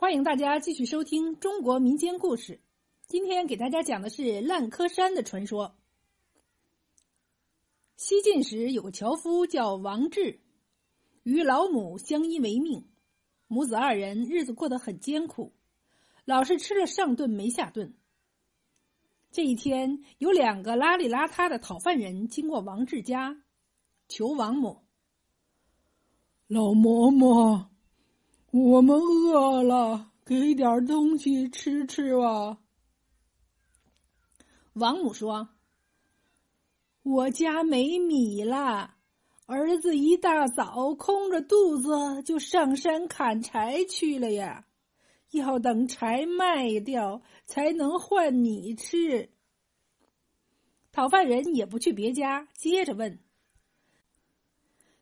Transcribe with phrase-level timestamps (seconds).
[0.00, 2.62] 欢迎大家继续收听中国民间故事。
[3.08, 5.74] 今天给大家讲的是烂柯山的传说。
[7.96, 10.40] 西晋时有个樵夫叫王志，
[11.24, 12.88] 与老母相依为命，
[13.48, 15.52] 母子二人日子过得很艰苦，
[16.24, 17.92] 老是吃了上顿没下顿。
[19.32, 23.42] 这一天，有两个邋里邋遢的讨饭人经过王志家，
[24.06, 24.84] 求王母
[26.46, 27.66] ：“老嬷嬷。”
[28.50, 32.58] 我们饿了，给点东西吃吃吧。
[34.72, 35.50] 王母说
[37.04, 38.94] ：“我家没米了，
[39.44, 44.64] 儿子一大早空着肚子就上山砍柴去了呀，
[45.32, 49.28] 要等柴卖掉才能换米吃。”
[50.90, 53.18] 讨饭人也不去别家，接着问：“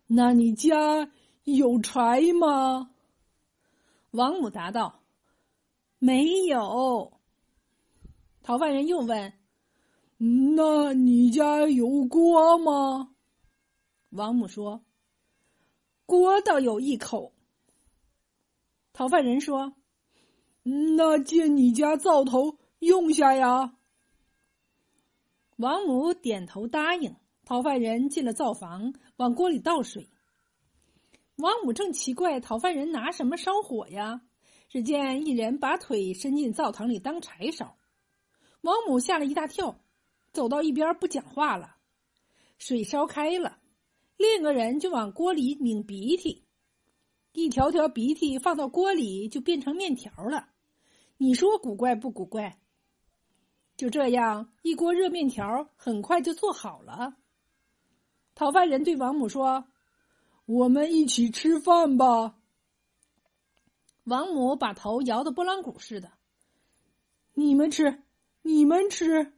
[0.08, 1.12] 那你家
[1.44, 2.90] 有柴吗？”
[4.16, 5.02] 王母答道
[6.00, 7.20] ：“没有。”
[8.42, 9.34] 讨饭人又问
[10.56, 13.14] ：“那你家有锅吗？”
[14.10, 14.82] 王母说
[16.06, 17.34] ：“锅倒有一口。”
[18.94, 19.74] 讨饭人说
[20.96, 23.76] ：“那借你家灶头用下呀。”
[25.56, 27.14] 王母点头答应。
[27.44, 30.10] 讨饭人进了灶房，往锅里倒水。
[31.36, 34.22] 王母正奇怪讨饭人拿什么烧火呀？
[34.68, 37.76] 只见一人把腿伸进灶堂里当柴烧，
[38.62, 39.78] 王母吓了一大跳，
[40.32, 41.76] 走到一边不讲话了。
[42.58, 43.58] 水烧开了，
[44.16, 46.46] 另一个人就往锅里拧鼻涕，
[47.32, 50.48] 一条条鼻涕放到锅里就变成面条了。
[51.18, 52.58] 你说古怪不古怪？
[53.76, 57.16] 就这样，一锅热面条很快就做好了。
[58.34, 59.66] 讨饭人对王母说。
[60.46, 62.36] 我们一起吃饭吧。
[64.04, 66.12] 王母把头摇得拨浪鼓似的。
[67.34, 68.02] 你们吃，
[68.42, 69.32] 你们吃。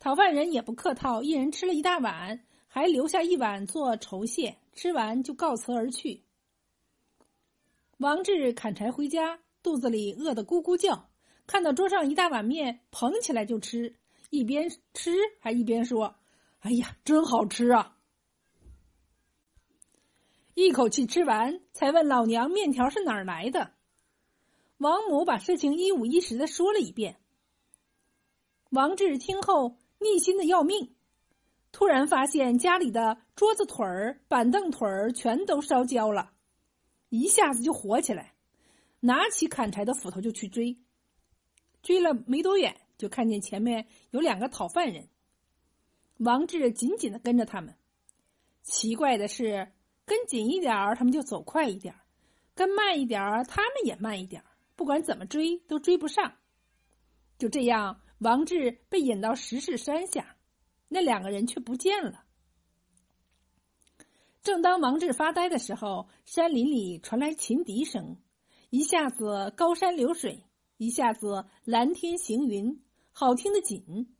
[0.00, 4.58] 讨饭人也不客套，一人吃了一大碗，还留下一碗做酬谢。
[4.74, 6.24] 吃完就告辞而去。
[7.98, 11.08] 王志砍柴回家，肚子里饿得咕咕叫，
[11.46, 13.94] 看到桌上一大碗面，捧起来就吃，
[14.30, 16.16] 一边吃还一边说
[16.60, 17.96] ：“哎呀，真好吃啊！”
[20.54, 23.72] 一口气吃完，才问老娘面条是哪儿来的。
[24.76, 27.16] 王母把事情一五一十的说了一遍。
[28.68, 30.94] 王志听后逆心的要命，
[31.72, 36.32] 突然发现家里的桌子腿儿、板凳腿儿全都烧焦了，
[37.08, 38.34] 一下子就火起来，
[39.00, 40.76] 拿起砍柴的斧头就去追。
[41.82, 45.08] 追了没多远，就看见前面有两个讨饭人。
[46.18, 47.74] 王志紧紧的跟着他们。
[48.62, 49.72] 奇怪的是。
[50.04, 52.00] 跟紧一点儿，他们就走快一点儿；
[52.54, 54.48] 跟慢一点儿，他们也慢一点儿。
[54.74, 56.34] 不管怎么追，都追不上。
[57.38, 60.36] 就这样，王志被引到石室山下，
[60.88, 62.24] 那两个人却不见了。
[64.42, 68.16] 正当王志发呆的时候，山林里传来琴笛声，
[68.70, 70.44] 一下子高山流水，
[70.78, 72.82] 一下子蓝天行云，
[73.12, 74.16] 好听的紧。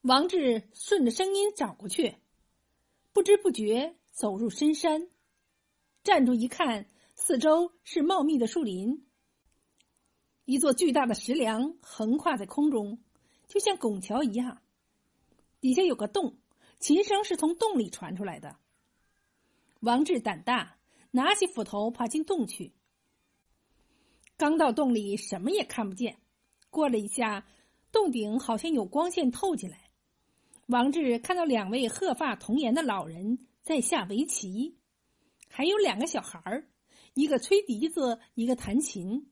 [0.00, 2.16] 王志顺着声音找过去，
[3.12, 3.94] 不知不觉。
[4.12, 5.08] 走入深山，
[6.04, 9.06] 站住一看，四周是茂密的树林。
[10.44, 13.02] 一座巨大的石梁横跨在空中，
[13.48, 14.60] 就像拱桥一样。
[15.60, 16.36] 底下有个洞，
[16.78, 18.56] 琴声是从洞里传出来的。
[19.80, 20.76] 王志胆大，
[21.10, 22.74] 拿起斧头爬进洞去。
[24.36, 26.18] 刚到洞里，什么也看不见。
[26.68, 27.46] 过了一下，
[27.90, 29.90] 洞顶好像有光线透进来。
[30.66, 33.38] 王志看到两位鹤发童颜的老人。
[33.62, 34.76] 在下围棋，
[35.48, 36.68] 还有两个小孩儿，
[37.14, 39.30] 一个吹笛子，一个弹琴。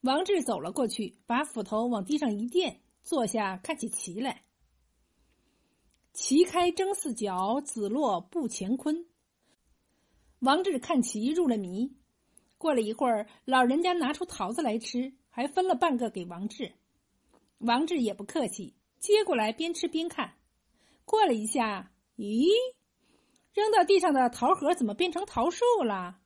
[0.00, 4.42] 王志走了过去，把斧头往地上一垫，坐下看起棋来。
[6.12, 9.06] 棋开争四角，子落布乾坤。
[10.40, 11.96] 王志看棋入了迷。
[12.58, 16.72] 过了一会儿，老人家拿出桃子来吃，还分了半个给王志。
[17.58, 20.34] 王志也不客气，接过来边吃边看。
[21.04, 22.48] 过了一下，咦？
[23.52, 26.18] 扔到地上的桃核怎么变成桃树了？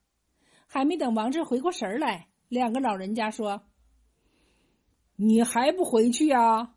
[0.69, 3.62] 还没等王志回过神来，两个老人家说
[5.17, 6.75] ：“你还不回去呀？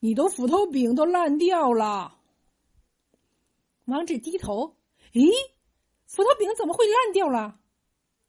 [0.00, 2.18] 你的斧头柄都烂掉了。”
[3.86, 4.76] 王志低头，
[5.12, 5.30] 咦，
[6.06, 7.60] 斧头柄怎么会烂掉了？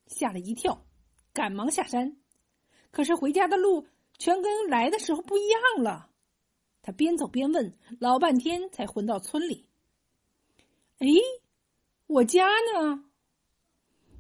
[0.08, 0.86] 吓了一跳，
[1.32, 2.18] 赶忙下山。
[2.92, 3.88] 可是回家的路
[4.18, 6.10] 全跟来的时候不一样了。
[6.82, 9.68] 他边走边问，老半天才回到村里。
[11.00, 11.08] 哎。
[12.14, 13.06] 我家呢？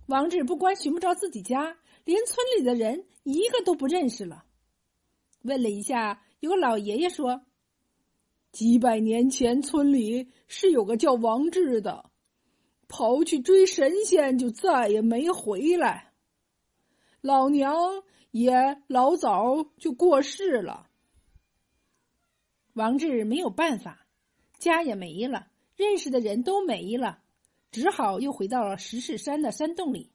[0.07, 4.45] 王志不光寻不着自己家，连村里的人一个都不认识了。
[5.44, 7.45] 问了一下，有个老爷爷说
[8.51, 12.10] ：“几百年前村里是有个叫王志的，
[12.88, 16.13] 跑去追神仙，就再也没回来。
[17.22, 17.75] 老娘
[18.31, 20.89] 也老早就过世了。”
[22.74, 24.07] 王志没有办法，
[24.57, 27.23] 家也没了，认识的人都没了，
[27.74, 30.14] 只好又回到了石室山的山洞里。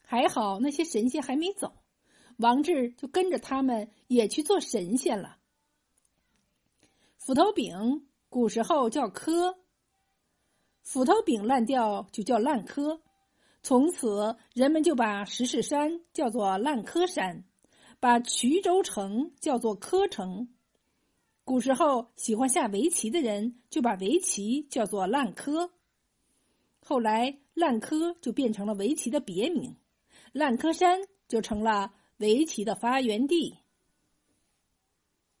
[0.00, 1.74] 还好那些神仙还没走。
[2.38, 5.36] 王志就跟着他们也去做神仙了。
[7.16, 9.58] 斧头柄古时候叫磕，
[10.82, 13.02] 斧头柄烂掉就叫烂磕，
[13.62, 17.44] 从此人们就把石室山叫做烂柯山，
[17.98, 20.48] 把衢州城叫做柯城。
[21.44, 25.72] 古时候喜欢下围棋的人就把围棋叫做烂柯，
[26.88, 29.76] 后来烂柯就变成了围棋的别名，
[30.32, 30.98] 烂柯山
[31.28, 31.92] 就成了。
[32.16, 33.58] 围棋的发源地。